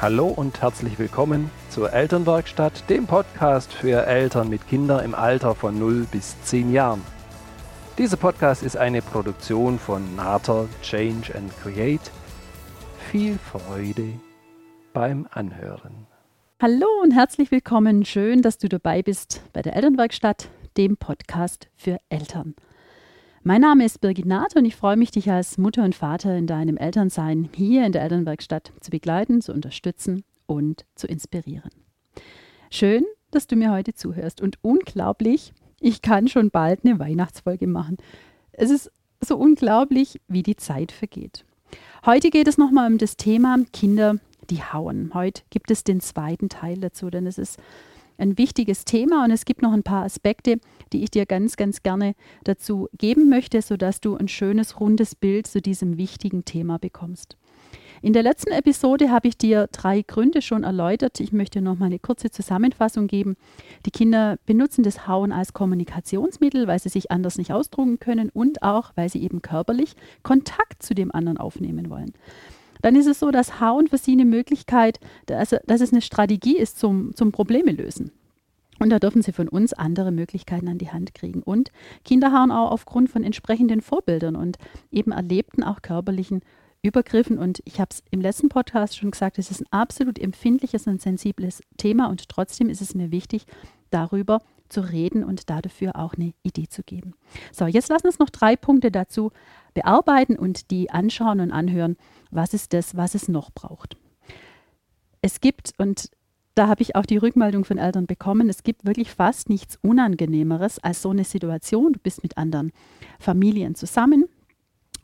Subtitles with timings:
[0.00, 5.76] Hallo und herzlich willkommen zur Elternwerkstatt, dem Podcast für Eltern mit Kindern im Alter von
[5.76, 7.02] 0 bis 10 Jahren.
[7.98, 12.12] Dieser Podcast ist eine Produktion von Nater Change and Create.
[13.10, 14.12] Viel Freude
[14.92, 16.06] beim Anhören.
[16.62, 18.04] Hallo und herzlich willkommen.
[18.04, 22.54] Schön, dass du dabei bist bei der Elternwerkstatt, dem Podcast für Eltern.
[23.48, 26.46] Mein Name ist Birgit Nath und ich freue mich, dich als Mutter und Vater in
[26.46, 31.70] deinem Elternsein hier in der Elternwerkstatt zu begleiten, zu unterstützen und zu inspirieren.
[32.70, 37.96] Schön, dass du mir heute zuhörst und unglaublich, ich kann schon bald eine Weihnachtsfolge machen.
[38.52, 38.92] Es ist
[39.22, 41.46] so unglaublich, wie die Zeit vergeht.
[42.04, 44.16] Heute geht es nochmal um das Thema Kinder,
[44.50, 45.12] die hauen.
[45.14, 47.58] Heute gibt es den zweiten Teil dazu, denn es ist
[48.18, 50.58] ein wichtiges Thema und es gibt noch ein paar Aspekte,
[50.92, 52.14] die ich dir ganz, ganz gerne
[52.44, 57.36] dazu geben möchte, sodass du ein schönes, rundes Bild zu diesem wichtigen Thema bekommst.
[58.00, 61.18] In der letzten Episode habe ich dir drei Gründe schon erläutert.
[61.18, 63.36] Ich möchte noch mal eine kurze Zusammenfassung geben.
[63.86, 68.62] Die Kinder benutzen das Hauen als Kommunikationsmittel, weil sie sich anders nicht ausdrucken können und
[68.62, 72.12] auch, weil sie eben körperlich Kontakt zu dem anderen aufnehmen wollen.
[72.82, 76.56] Dann ist es so, dass Hauen für sie eine Möglichkeit, dass, dass es eine Strategie
[76.56, 78.12] ist zum, zum Probleme lösen.
[78.78, 81.42] Und da dürfen sie von uns andere Möglichkeiten an die Hand kriegen.
[81.42, 81.70] Und
[82.04, 84.58] Kinder hauen auch aufgrund von entsprechenden Vorbildern und
[84.90, 86.42] eben erlebten auch körperlichen
[86.82, 87.38] Übergriffen.
[87.38, 91.02] Und ich habe es im letzten Podcast schon gesagt, es ist ein absolut empfindliches und
[91.02, 92.08] sensibles Thema.
[92.08, 93.46] Und trotzdem ist es mir wichtig,
[93.90, 97.14] darüber zu reden und dafür auch eine Idee zu geben.
[97.52, 99.32] So, jetzt lassen uns noch drei Punkte dazu
[99.74, 101.96] bearbeiten und die anschauen und anhören,
[102.30, 103.96] was ist das, was es noch braucht.
[105.22, 106.10] Es gibt, und
[106.58, 110.80] da habe ich auch die Rückmeldung von Eltern bekommen, es gibt wirklich fast nichts Unangenehmeres
[110.80, 111.92] als so eine Situation.
[111.92, 112.72] Du bist mit anderen
[113.20, 114.24] Familien zusammen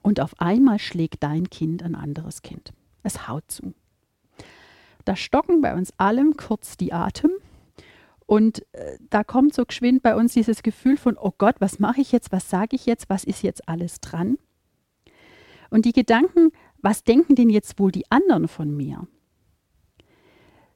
[0.02, 2.72] und auf einmal schlägt dein Kind ein anderes Kind.
[3.04, 3.72] Es haut zu.
[5.04, 7.30] Da stocken bei uns allem kurz die Atem
[8.26, 12.00] und äh, da kommt so geschwind bei uns dieses Gefühl von, oh Gott, was mache
[12.00, 14.38] ich jetzt, was sage ich jetzt, was ist jetzt alles dran?
[15.70, 16.50] Und die Gedanken,
[16.82, 19.06] was denken denn jetzt wohl die anderen von mir?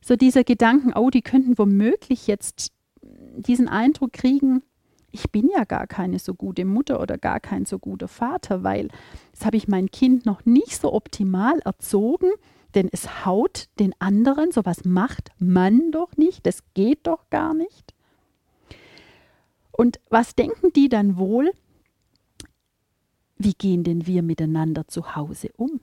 [0.01, 2.73] So dieser Gedanken, oh, die könnten womöglich jetzt
[3.03, 4.63] diesen Eindruck kriegen,
[5.11, 8.89] ich bin ja gar keine so gute Mutter oder gar kein so guter Vater, weil
[9.33, 12.31] das habe ich mein Kind noch nicht so optimal erzogen,
[12.75, 17.95] denn es haut den anderen, sowas macht man doch nicht, das geht doch gar nicht.
[19.73, 21.53] Und was denken die dann wohl?
[23.39, 25.81] Wie gehen denn wir miteinander zu Hause um?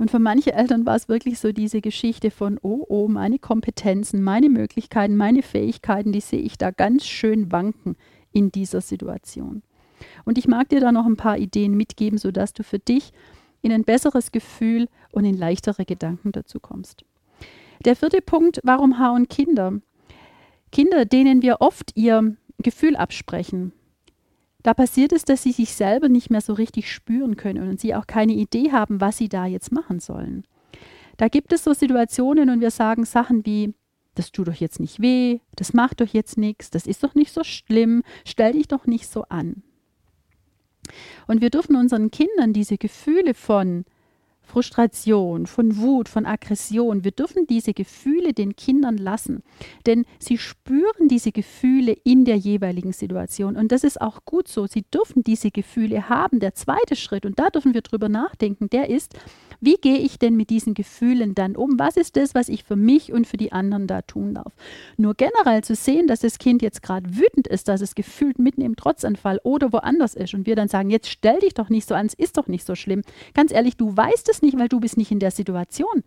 [0.00, 4.22] Und für manche Eltern war es wirklich so diese Geschichte von, oh, oh, meine Kompetenzen,
[4.22, 7.96] meine Möglichkeiten, meine Fähigkeiten, die sehe ich da ganz schön wanken
[8.32, 9.62] in dieser Situation.
[10.24, 13.12] Und ich mag dir da noch ein paar Ideen mitgeben, sodass du für dich
[13.60, 17.04] in ein besseres Gefühl und in leichtere Gedanken dazu kommst.
[17.84, 19.82] Der vierte Punkt, warum hauen Kinder?
[20.72, 23.74] Kinder, denen wir oft ihr Gefühl absprechen,
[24.62, 27.94] da passiert es, dass sie sich selber nicht mehr so richtig spüren können und sie
[27.94, 30.44] auch keine Idee haben, was sie da jetzt machen sollen.
[31.16, 33.74] Da gibt es so Situationen und wir sagen Sachen wie,
[34.14, 37.32] das tut doch jetzt nicht weh, das macht doch jetzt nichts, das ist doch nicht
[37.32, 39.62] so schlimm, stell dich doch nicht so an.
[41.26, 43.84] Und wir dürfen unseren Kindern diese Gefühle von
[44.50, 47.04] Frustration, von Wut, von Aggression.
[47.04, 49.44] Wir dürfen diese Gefühle den Kindern lassen,
[49.86, 53.56] denn sie spüren diese Gefühle in der jeweiligen Situation.
[53.56, 54.66] Und das ist auch gut so.
[54.66, 56.40] Sie dürfen diese Gefühle haben.
[56.40, 59.14] Der zweite Schritt, und da dürfen wir drüber nachdenken, der ist,
[59.60, 61.78] wie gehe ich denn mit diesen Gefühlen dann um?
[61.78, 64.52] Was ist das, was ich für mich und für die anderen da tun darf?
[64.96, 68.62] Nur generell zu sehen, dass das Kind jetzt gerade wütend ist, dass es gefühlt mitten
[68.62, 71.94] im Trotzanfall oder woanders ist und wir dann sagen, jetzt stell dich doch nicht so
[71.94, 73.02] an, es ist doch nicht so schlimm.
[73.34, 76.04] Ganz ehrlich, du weißt es nicht, weil du bist nicht in der Situation.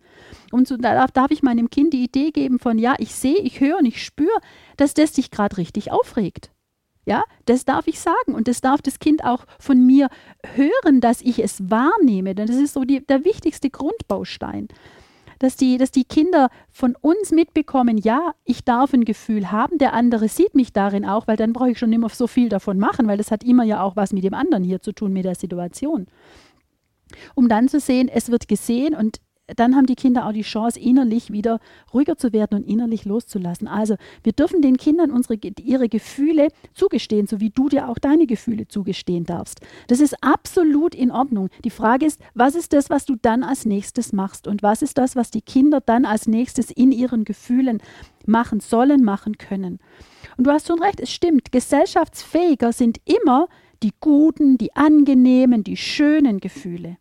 [0.50, 3.60] Und so, da darf ich meinem Kind die Idee geben von, ja, ich sehe, ich
[3.60, 4.38] höre und ich spüre,
[4.76, 6.53] dass das dich gerade richtig aufregt.
[7.06, 10.08] Ja, das darf ich sagen und das darf das Kind auch von mir
[10.54, 14.68] hören, dass ich es wahrnehme, denn das ist so die, der wichtigste Grundbaustein.
[15.38, 19.92] Dass die, dass die Kinder von uns mitbekommen, ja, ich darf ein Gefühl haben, der
[19.92, 23.06] andere sieht mich darin auch, weil dann brauche ich schon immer so viel davon machen,
[23.08, 25.34] weil das hat immer ja auch was mit dem anderen hier zu tun, mit der
[25.34, 26.06] Situation.
[27.34, 30.80] Um dann zu sehen, es wird gesehen und dann haben die Kinder auch die Chance,
[30.80, 31.60] innerlich wieder
[31.92, 33.68] ruhiger zu werden und innerlich loszulassen.
[33.68, 38.26] Also wir dürfen den Kindern unsere, ihre Gefühle zugestehen, so wie du dir auch deine
[38.26, 39.60] Gefühle zugestehen darfst.
[39.88, 41.50] Das ist absolut in Ordnung.
[41.64, 44.96] Die Frage ist, was ist das, was du dann als nächstes machst und was ist
[44.96, 47.82] das, was die Kinder dann als nächstes in ihren Gefühlen
[48.26, 49.78] machen sollen, machen können.
[50.36, 53.48] Und du hast schon recht, es stimmt, gesellschaftsfähiger sind immer
[53.82, 56.96] die guten, die angenehmen, die schönen Gefühle.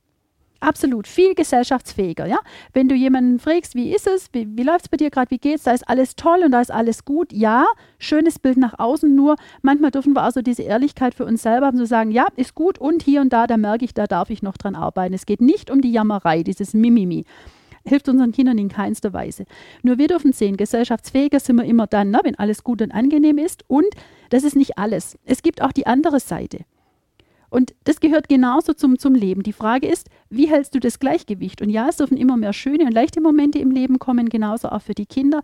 [0.63, 2.25] Absolut viel gesellschaftsfähiger.
[2.25, 2.39] Ja?
[2.74, 5.38] Wenn du jemanden fragst, wie ist es, wie, wie läuft es bei dir gerade, wie
[5.38, 7.31] geht's, da ist alles toll und da ist alles gut.
[7.31, 7.65] Ja,
[8.00, 11.77] schönes Bild nach außen, nur manchmal dürfen wir also diese Ehrlichkeit für uns selber haben,
[11.77, 14.42] zu sagen, ja, ist gut und hier und da, da merke ich, da darf ich
[14.42, 15.13] noch dran arbeiten.
[15.13, 17.25] Es geht nicht um die Jammerei, dieses Mimimi
[17.86, 19.45] hilft unseren Kindern in keinster Weise.
[19.81, 23.38] Nur wir dürfen sehen, gesellschaftsfähiger sind wir immer dann, ne, wenn alles gut und angenehm
[23.38, 23.66] ist.
[23.68, 23.88] Und
[24.30, 25.18] das ist nicht alles.
[25.25, 26.59] Es gibt auch die andere Seite.
[27.50, 29.44] Und das gehört genauso zum, zum Leben.
[29.44, 31.62] Die Frage ist, wie hältst du das Gleichgewicht?
[31.62, 34.81] Und ja, es dürfen immer mehr schöne und leichte Momente im Leben kommen, genauso auch
[34.81, 35.41] für die Kinder.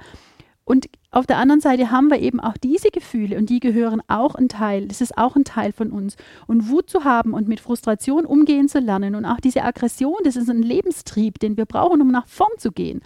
[0.69, 4.36] Und auf der anderen Seite haben wir eben auch diese Gefühle und die gehören auch
[4.36, 6.15] ein Teil, das ist auch ein Teil von uns.
[6.45, 10.36] Und Wut zu haben und mit Frustration umgehen zu lernen und auch diese Aggression, das
[10.36, 13.01] ist ein Lebenstrieb, den wir brauchen, um nach vorn zu gehen.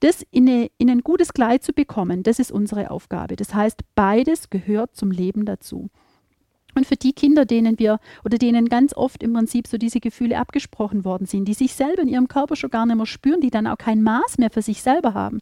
[0.00, 3.36] Das in, eine, in ein gutes Kleid zu bekommen, das ist unsere Aufgabe.
[3.36, 5.88] Das heißt, beides gehört zum Leben dazu.
[6.74, 10.38] Und für die Kinder, denen wir oder denen ganz oft im Prinzip so diese Gefühle
[10.38, 13.50] abgesprochen worden sind, die sich selber in ihrem Körper schon gar nicht mehr spüren, die
[13.50, 15.40] dann auch kein Maß mehr für sich selber haben,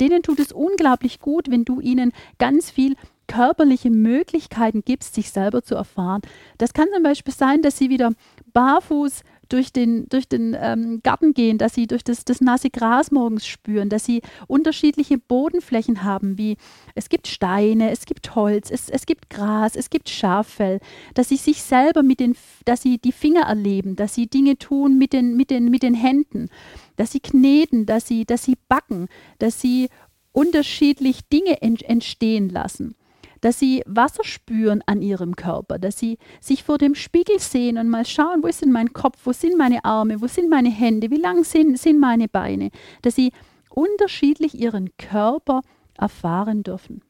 [0.00, 2.96] denen tut es unglaublich gut, wenn du ihnen ganz viel
[3.28, 6.22] körperliche Möglichkeiten gibst, sich selber zu erfahren.
[6.56, 8.12] Das kann zum Beispiel sein, dass sie wieder
[8.52, 13.10] barfuß durch den, durch den ähm, Garten gehen, dass sie durch das, das nasse Gras
[13.10, 16.56] morgens spüren, dass sie unterschiedliche Bodenflächen haben, wie
[16.94, 20.80] es gibt Steine, es gibt Holz, es, es gibt Gras, es gibt Schaffell,
[21.14, 24.98] dass sie sich selber mit den, dass sie die Finger erleben, dass sie Dinge tun
[24.98, 26.48] mit den, mit den, mit den Händen,
[26.96, 29.08] dass sie kneten, dass sie, dass sie backen,
[29.38, 29.88] dass sie
[30.32, 32.94] unterschiedlich Dinge entstehen lassen
[33.40, 37.88] dass sie Wasser spüren an ihrem Körper, dass sie sich vor dem Spiegel sehen und
[37.88, 41.10] mal schauen, wo ist denn mein Kopf, wo sind meine Arme, wo sind meine Hände,
[41.10, 42.70] wie lang sind, sind meine Beine,
[43.02, 43.32] dass sie
[43.70, 45.62] unterschiedlich ihren Körper
[45.96, 47.02] erfahren dürfen.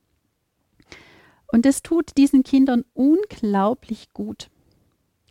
[1.51, 4.51] Und das tut diesen Kindern unglaublich gut,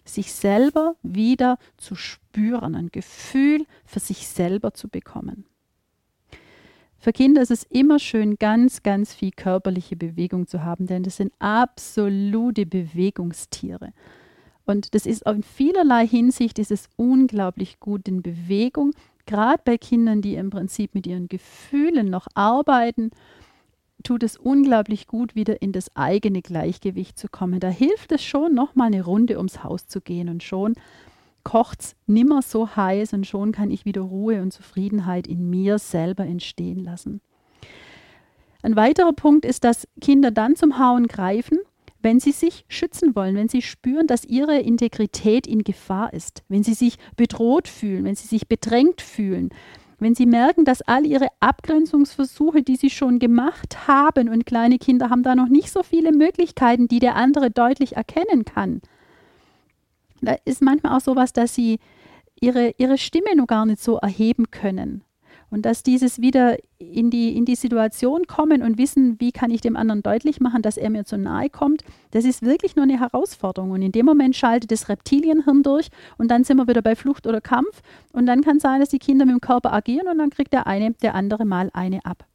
[0.04, 5.46] sich selber wieder zu spüren, ein Gefühl für sich selber zu bekommen.
[7.08, 11.16] Für Kinder ist es immer schön, ganz, ganz viel körperliche Bewegung zu haben, denn das
[11.16, 13.94] sind absolute Bewegungstiere.
[14.66, 18.92] Und das ist in vielerlei Hinsicht ist es unglaublich gut in Bewegung,
[19.26, 23.12] gerade bei Kindern, die im Prinzip mit ihren Gefühlen noch arbeiten,
[24.04, 27.62] tut es unglaublich gut, wieder in das eigene Gleichgewicht zu kommen.
[27.62, 30.74] Da hilft es schon, nochmal eine Runde ums Haus zu gehen und schon
[31.48, 35.80] kocht es nimmer so heiß und schon kann ich wieder Ruhe und Zufriedenheit in mir
[35.80, 37.22] selber entstehen lassen.
[38.62, 41.60] Ein weiterer Punkt ist, dass Kinder dann zum Hauen greifen,
[42.02, 46.64] wenn sie sich schützen wollen, wenn sie spüren, dass ihre Integrität in Gefahr ist, wenn
[46.64, 49.48] sie sich bedroht fühlen, wenn sie sich bedrängt fühlen,
[50.00, 55.10] wenn sie merken, dass all ihre Abgrenzungsversuche, die sie schon gemacht haben, und kleine Kinder
[55.10, 58.82] haben da noch nicht so viele Möglichkeiten, die der andere deutlich erkennen kann,
[60.22, 61.80] da ist manchmal auch sowas, dass sie
[62.40, 65.04] ihre, ihre Stimme noch gar nicht so erheben können.
[65.50, 69.62] Und dass dieses wieder in die, in die Situation kommen und wissen, wie kann ich
[69.62, 73.00] dem anderen deutlich machen, dass er mir zu nahe kommt, das ist wirklich nur eine
[73.00, 73.72] Herausforderung.
[73.72, 75.88] Und in dem Moment schaltet das Reptilienhirn durch
[76.18, 77.82] und dann sind wir wieder bei Flucht oder Kampf.
[78.12, 80.68] Und dann kann sein, dass die Kinder mit dem Körper agieren und dann kriegt der
[80.68, 82.26] eine, der andere mal eine ab.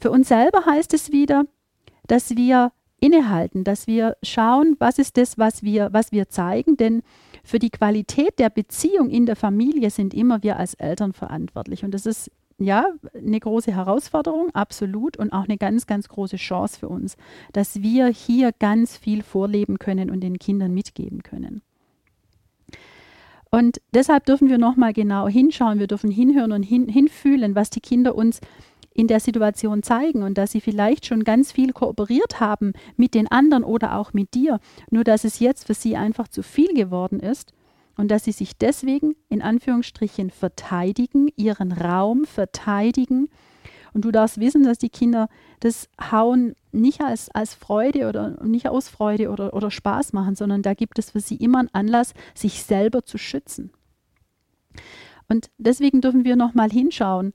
[0.00, 1.44] Für uns selber heißt es wieder,
[2.08, 2.72] dass wir
[3.02, 7.02] innehalten, dass wir schauen, was ist das, was wir, was wir zeigen, denn
[7.42, 11.84] für die Qualität der Beziehung in der Familie sind immer wir als Eltern verantwortlich.
[11.84, 16.78] Und das ist ja eine große Herausforderung, absolut, und auch eine ganz, ganz große Chance
[16.78, 17.16] für uns,
[17.52, 21.62] dass wir hier ganz viel vorleben können und den Kindern mitgeben können.
[23.50, 27.80] Und deshalb dürfen wir nochmal genau hinschauen, wir dürfen hinhören und hin, hinfühlen, was die
[27.80, 28.40] Kinder uns
[28.94, 33.28] in der Situation zeigen und dass sie vielleicht schon ganz viel kooperiert haben mit den
[33.28, 37.20] anderen oder auch mit dir, nur dass es jetzt für sie einfach zu viel geworden
[37.20, 37.52] ist
[37.96, 43.28] und dass sie sich deswegen in Anführungsstrichen verteidigen, ihren Raum verteidigen.
[43.94, 45.28] Und du darfst wissen, dass die Kinder
[45.60, 50.62] das Hauen nicht als, als Freude oder nicht aus Freude oder, oder Spaß machen, sondern
[50.62, 53.70] da gibt es für sie immer einen Anlass, sich selber zu schützen.
[55.28, 57.34] Und deswegen dürfen wir nochmal hinschauen,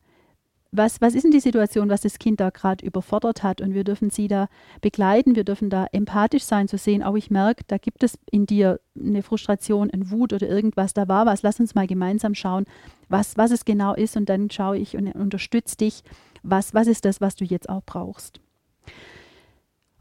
[0.77, 3.61] was, was ist denn die Situation, was das Kind da gerade überfordert hat?
[3.61, 4.47] Und wir dürfen sie da
[4.81, 8.45] begleiten, wir dürfen da empathisch sein, zu sehen, oh, ich merke, da gibt es in
[8.45, 11.41] dir eine Frustration, eine Wut oder irgendwas, da war was.
[11.41, 12.65] Lass uns mal gemeinsam schauen,
[13.09, 14.15] was, was es genau ist.
[14.17, 16.03] Und dann schaue ich und unterstütze dich,
[16.43, 18.39] was, was ist das, was du jetzt auch brauchst.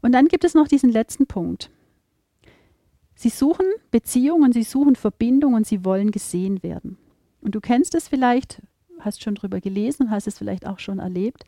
[0.01, 1.69] Und dann gibt es noch diesen letzten Punkt.
[3.15, 6.97] Sie suchen Beziehungen, sie suchen Verbindung und sie wollen gesehen werden.
[7.41, 8.61] Und du kennst es vielleicht,
[8.99, 11.43] hast schon drüber gelesen, hast es vielleicht auch schon erlebt,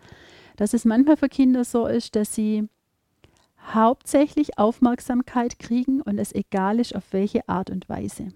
[0.58, 2.68] dass es manchmal für Kinder so ist, dass sie
[3.74, 8.34] hauptsächlich Aufmerksamkeit kriegen und es egal ist, auf welche Art und Weise.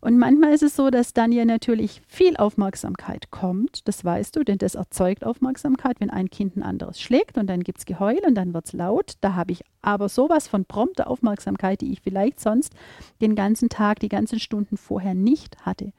[0.00, 3.88] Und manchmal ist es so, dass dann ja natürlich viel Aufmerksamkeit kommt.
[3.88, 7.64] Das weißt du, denn das erzeugt Aufmerksamkeit, wenn ein Kind ein anderes schlägt und dann
[7.64, 9.14] gibt es Geheul und dann wird es laut.
[9.22, 12.74] Da habe ich aber sowas von prompter Aufmerksamkeit, die ich vielleicht sonst
[13.20, 15.92] den ganzen Tag, die ganzen Stunden vorher nicht hatte.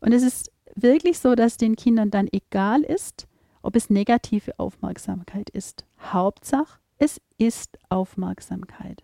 [0.00, 3.26] Und es ist wirklich so, dass den Kindern dann egal ist,
[3.62, 5.84] ob es negative Aufmerksamkeit ist.
[6.00, 9.02] Hauptsache, es ist Aufmerksamkeit.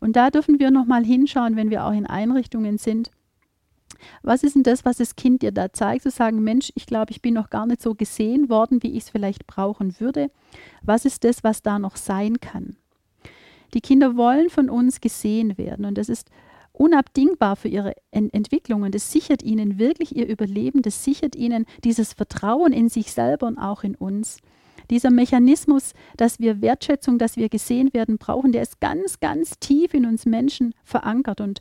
[0.00, 3.10] Und da dürfen wir nochmal hinschauen, wenn wir auch in Einrichtungen sind.
[4.22, 6.02] Was ist denn das, was das Kind dir da zeigt?
[6.02, 9.04] Zu sagen, Mensch, ich glaube, ich bin noch gar nicht so gesehen worden, wie ich
[9.04, 10.30] es vielleicht brauchen würde.
[10.82, 12.76] Was ist das, was da noch sein kann?
[13.74, 16.30] Die Kinder wollen von uns gesehen werden und das ist
[16.72, 21.66] unabdingbar für ihre Ent Entwicklung und es sichert ihnen wirklich ihr Überleben, das sichert ihnen
[21.84, 24.38] dieses Vertrauen in sich selber und auch in uns.
[24.90, 29.94] Dieser Mechanismus, dass wir Wertschätzung, dass wir gesehen werden brauchen, der ist ganz, ganz tief
[29.94, 31.60] in uns Menschen verankert und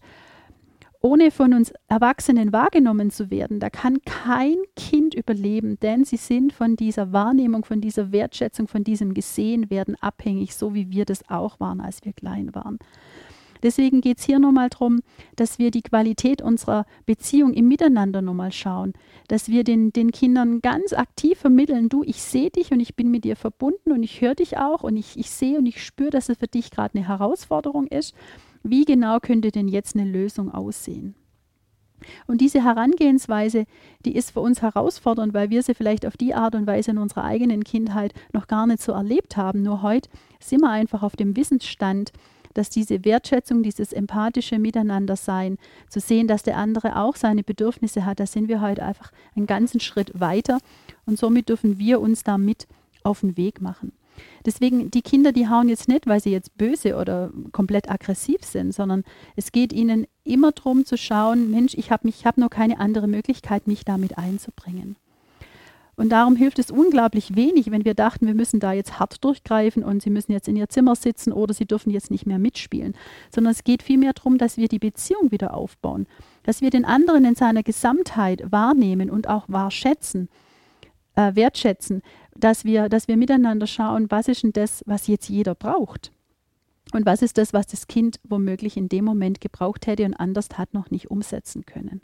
[1.04, 6.54] ohne von uns Erwachsenen wahrgenommen zu werden, da kann kein Kind überleben, denn sie sind
[6.54, 11.60] von dieser Wahrnehmung, von dieser Wertschätzung, von diesem Gesehenwerden abhängig, so wie wir das auch
[11.60, 12.78] waren, als wir klein waren.
[13.64, 15.02] Deswegen geht es hier nochmal darum,
[15.36, 18.94] dass wir die Qualität unserer Beziehung im Miteinander nochmal schauen,
[19.28, 23.12] dass wir den, den Kindern ganz aktiv vermitteln, du, ich sehe dich und ich bin
[23.12, 26.10] mit dir verbunden und ich höre dich auch und ich, ich sehe und ich spüre,
[26.10, 28.16] dass es für dich gerade eine Herausforderung ist.
[28.64, 31.16] Wie genau könnte denn jetzt eine Lösung aussehen?
[32.28, 33.66] Und diese Herangehensweise,
[34.06, 36.98] die ist für uns herausfordernd, weil wir sie vielleicht auf die Art und Weise in
[36.98, 39.62] unserer eigenen Kindheit noch gar nicht so erlebt haben.
[39.62, 42.12] Nur heute sind wir einfach auf dem Wissensstand,
[42.54, 45.58] dass diese Wertschätzung, dieses empathische Miteinandersein,
[45.90, 49.48] zu sehen, dass der andere auch seine Bedürfnisse hat, da sind wir heute einfach einen
[49.48, 50.60] ganzen Schritt weiter
[51.06, 52.68] und somit dürfen wir uns da mit
[53.04, 53.94] auf den Weg machen.
[54.46, 58.74] Deswegen, die Kinder, die hauen jetzt nicht, weil sie jetzt böse oder komplett aggressiv sind,
[58.74, 59.04] sondern
[59.36, 63.68] es geht ihnen immer darum zu schauen, Mensch, ich habe hab noch keine andere Möglichkeit,
[63.68, 64.96] mich damit einzubringen.
[65.96, 69.84] Und darum hilft es unglaublich wenig, wenn wir dachten, wir müssen da jetzt hart durchgreifen
[69.84, 72.96] und sie müssen jetzt in ihr Zimmer sitzen oder sie dürfen jetzt nicht mehr mitspielen,
[73.34, 76.08] sondern es geht vielmehr darum, dass wir die Beziehung wieder aufbauen,
[76.44, 80.30] dass wir den anderen in seiner Gesamtheit wahrnehmen und auch wahrschätzen,
[81.16, 82.02] äh, wertschätzen,
[82.36, 86.12] dass wir, dass wir miteinander schauen, was ist denn das, was jetzt jeder braucht.
[86.94, 90.50] Und was ist das, was das Kind womöglich in dem Moment gebraucht hätte und anders
[90.56, 92.02] hat noch nicht umsetzen können.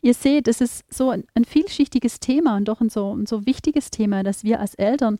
[0.00, 3.46] Ihr seht, es ist so ein, ein vielschichtiges Thema und doch ein so, ein so
[3.46, 5.18] wichtiges Thema, dass wir als Eltern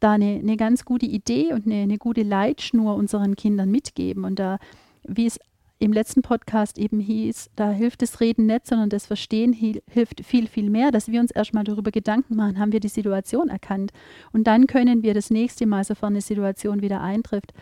[0.00, 4.24] da eine, eine ganz gute Idee und eine, eine gute Leitschnur unseren Kindern mitgeben.
[4.24, 4.58] Und da,
[5.06, 5.38] wie es
[5.78, 10.46] im letzten Podcast eben hieß, da hilft das Reden nicht, sondern das Verstehen hilft viel,
[10.46, 13.92] viel mehr, dass wir uns erstmal darüber Gedanken machen, haben wir die Situation erkannt.
[14.32, 17.52] Und dann können wir das nächste Mal, sofern eine Situation wieder eintrifft,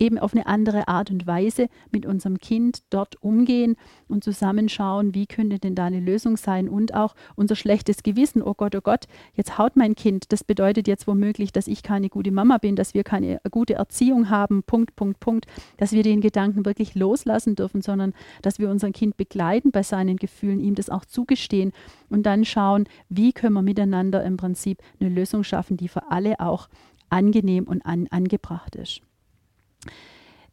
[0.00, 3.76] eben auf eine andere Art und Weise mit unserem Kind dort umgehen
[4.08, 8.54] und zusammenschauen, wie könnte denn da eine Lösung sein und auch unser schlechtes Gewissen, oh
[8.54, 12.30] Gott, oh Gott, jetzt haut mein Kind, das bedeutet jetzt womöglich, dass ich keine gute
[12.30, 16.64] Mama bin, dass wir keine gute Erziehung haben, Punkt, Punkt, Punkt, dass wir den Gedanken
[16.64, 21.04] wirklich loslassen dürfen, sondern dass wir unser Kind begleiten bei seinen Gefühlen, ihm das auch
[21.04, 21.72] zugestehen
[22.08, 26.40] und dann schauen, wie können wir miteinander im Prinzip eine Lösung schaffen, die für alle
[26.40, 26.68] auch
[27.10, 29.02] angenehm und an, angebracht ist.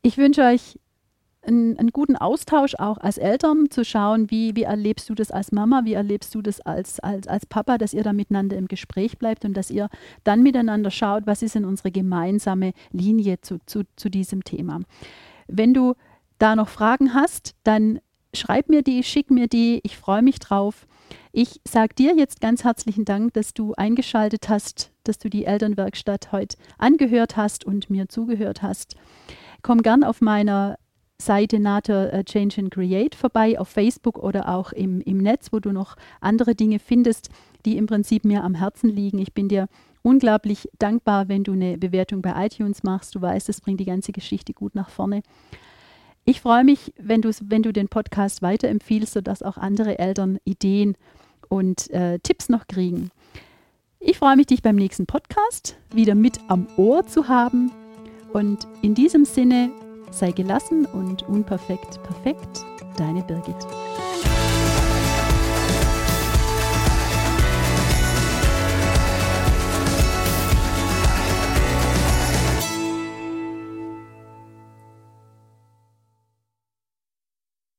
[0.02, 0.80] Ich wünsche euch
[1.42, 5.52] einen, einen, guten Austausch auch als Eltern, zu schauen, wie, wie erlebst du das als
[5.52, 9.18] Mama, wie erlebst du das als, als, als Papa, dass ihr da miteinander im Gespräch
[9.18, 9.90] bleibt und dass ihr
[10.24, 14.82] dann miteinander schaut, was ist denn unsere gemeinsame Linie zu, zu, zu diesem Thema.
[15.48, 15.94] Wenn du
[16.40, 18.00] da noch Fragen hast, dann
[18.34, 20.88] schreib mir die, schick mir die, ich freue mich drauf.
[21.32, 26.32] Ich sage dir jetzt ganz herzlichen Dank, dass du eingeschaltet hast, dass du die Elternwerkstatt
[26.32, 28.96] heute angehört hast und mir zugehört hast.
[29.62, 30.78] Komm gern auf meiner
[31.18, 35.60] Seite NATO äh, Change and Create vorbei, auf Facebook oder auch im, im Netz, wo
[35.60, 37.30] du noch andere Dinge findest,
[37.66, 39.20] die im Prinzip mir am Herzen liegen.
[39.20, 39.68] Ich bin dir
[40.04, 43.16] unglaublich dankbar, wenn du eine Bewertung bei iTunes machst.
[43.16, 45.24] Du weißt, das bringt die ganze Geschichte gut nach vorne.
[46.28, 50.98] Ich freue mich, wenn, wenn du den Podcast weiterempfiehlst, sodass auch andere Eltern Ideen
[51.50, 53.12] und äh, Tipps noch kriegen.
[54.00, 57.72] Ich freue mich, dich beim nächsten Podcast wieder mit am Ohr zu haben.
[58.34, 59.72] Und in diesem Sinne
[60.10, 62.66] sei gelassen und unperfekt perfekt,
[62.98, 63.56] deine Birgit.